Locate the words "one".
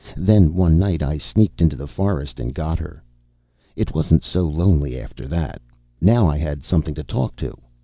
0.55-0.79